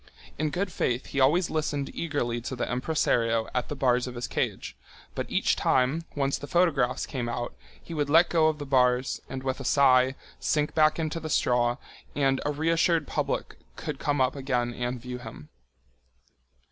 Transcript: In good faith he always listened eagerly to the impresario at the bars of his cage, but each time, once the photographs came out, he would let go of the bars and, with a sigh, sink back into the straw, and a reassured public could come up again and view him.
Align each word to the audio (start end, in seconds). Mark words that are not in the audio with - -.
In 0.39 0.49
good 0.49 0.71
faith 0.71 1.05
he 1.05 1.19
always 1.19 1.51
listened 1.51 1.91
eagerly 1.93 2.41
to 2.41 2.55
the 2.55 2.67
impresario 2.71 3.47
at 3.53 3.69
the 3.69 3.75
bars 3.75 4.07
of 4.07 4.15
his 4.15 4.25
cage, 4.25 4.75
but 5.13 5.29
each 5.29 5.55
time, 5.55 6.05
once 6.15 6.39
the 6.39 6.47
photographs 6.47 7.05
came 7.05 7.29
out, 7.29 7.53
he 7.79 7.93
would 7.93 8.09
let 8.09 8.27
go 8.27 8.47
of 8.47 8.57
the 8.57 8.65
bars 8.65 9.21
and, 9.29 9.43
with 9.43 9.59
a 9.59 9.63
sigh, 9.63 10.15
sink 10.39 10.73
back 10.73 10.97
into 10.97 11.19
the 11.19 11.29
straw, 11.29 11.77
and 12.15 12.41
a 12.47 12.51
reassured 12.51 13.05
public 13.05 13.59
could 13.75 13.99
come 13.99 14.19
up 14.19 14.35
again 14.35 14.73
and 14.73 14.99
view 14.99 15.19
him. 15.19 15.49